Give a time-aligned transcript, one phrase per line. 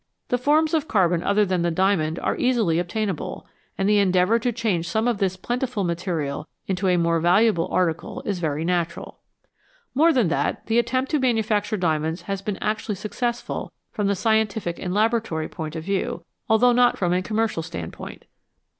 [0.29, 3.45] The forms of carbon other than the diamond are easily obtainable,
[3.77, 7.67] and the endeavour to change some of this plentiful material into a more valu able
[7.67, 9.19] article is very natural.
[9.93, 14.79] More than that, the attempt to manufacture diamonds has been actually successful from the scientific
[14.79, 18.25] and laboratory point of view, although not from a commercial standpoint.